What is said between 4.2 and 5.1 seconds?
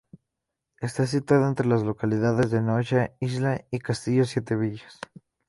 Siete Villas.